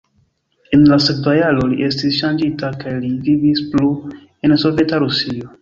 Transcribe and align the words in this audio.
En 0.77 0.85
la 0.91 0.97
sekva 1.07 1.35
jaro 1.39 1.67
li 1.73 1.85
estis 1.89 2.17
ŝanĝita 2.21 2.73
kaj 2.85 2.97
li 3.05 3.13
vivis 3.29 3.63
plu 3.75 3.93
en 4.49 4.61
Soveta 4.65 5.05
Rusio. 5.07 5.49